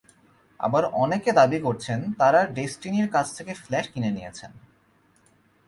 [0.59, 4.51] আবার অনেকে দাবি করছেন, তাঁরা ডেসটিনির কাছ থেকে ফ্ল্যাট কিনে নিয়েছেন।